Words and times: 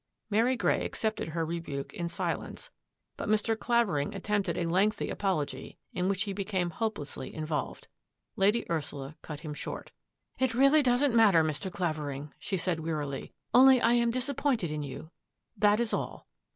Mary 0.31 0.57
Grey 0.57 0.83
accepted 0.83 1.27
her 1.27 1.45
rebuke 1.45 1.93
in 1.93 2.07
silence, 2.07 2.71
but 3.17 3.29
Mr. 3.29 3.55
Clavering 3.55 4.15
attempted 4.15 4.57
a 4.57 4.65
lengthy 4.65 5.11
apology 5.11 5.77
in 5.93 6.09
which 6.09 6.23
he 6.23 6.33
became 6.33 6.71
hopelessly 6.71 7.31
involved. 7.31 7.87
Lady 8.35 8.65
Ursula 8.67 9.15
cut 9.21 9.41
him 9.41 9.53
short." 9.53 9.91
It 10.39 10.55
really 10.55 10.81
doesn't 10.81 11.13
matter, 11.15 11.43
Mr. 11.43 11.71
Clavering," 11.71 12.33
she 12.39 12.57
said 12.57 12.79
wearily," 12.79 13.31
only 13.53 13.79
I 13.79 13.93
am 13.93 14.09
disappointed 14.09 14.71
in 14.71 14.81
you, 14.81 15.11
that 15.55 15.79
is 15.79 15.93
all." 15.93 16.25